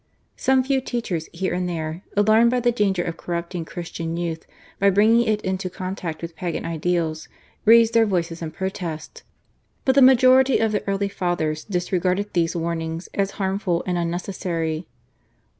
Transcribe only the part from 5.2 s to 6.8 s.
it into contact with Pagan